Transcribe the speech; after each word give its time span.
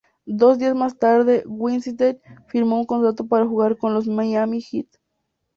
Dos 0.25 0.57
días 0.57 0.73
más 0.75 0.97
tarde, 0.97 1.43
Whiteside 1.45 2.19
firmó 2.47 2.79
un 2.79 2.87
contrato 2.87 3.27
para 3.27 3.45
jugar 3.45 3.77
con 3.77 3.93
los 3.93 4.07
Miami 4.07 4.59
Heat. 4.59 4.87